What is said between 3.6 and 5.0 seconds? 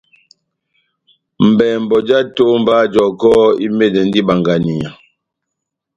imɛndɛndi ibanganiya.